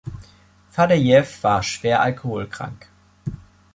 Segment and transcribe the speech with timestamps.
[0.71, 2.89] Fadejew war schwer alkoholkrank.